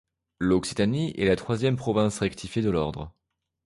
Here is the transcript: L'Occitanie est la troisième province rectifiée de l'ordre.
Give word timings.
L'Occitanie 0.39 1.13
est 1.15 1.25
la 1.25 1.35
troisième 1.35 1.75
province 1.75 2.17
rectifiée 2.17 2.63
de 2.63 2.71
l'ordre. 2.71 3.13